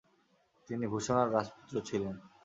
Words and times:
তিনি 0.69 0.85
ভূষণার 0.87 1.27
রাজপুত্র 1.33 1.75
ছিলেন। 1.87 2.15